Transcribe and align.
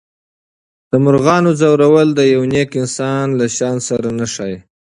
د 0.89 0.91
مرغانو 1.05 1.51
ځورول 1.61 2.09
د 2.15 2.19
یو 2.33 2.41
نېک 2.53 2.69
انسان 2.81 3.25
له 3.39 3.45
شان 3.57 3.77
سره 3.87 4.07
نه 4.19 4.25
ښایي. 4.33 4.57